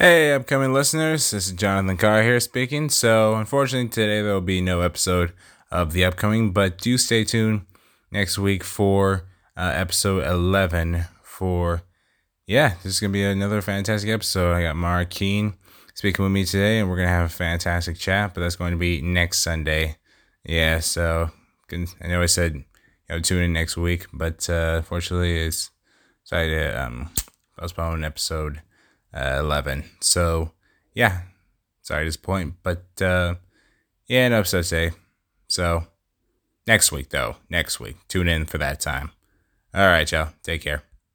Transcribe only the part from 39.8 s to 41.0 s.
right, y'all, take care.